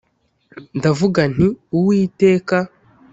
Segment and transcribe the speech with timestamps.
[0.77, 1.47] ndavuga nti
[1.77, 2.57] “Uwiteka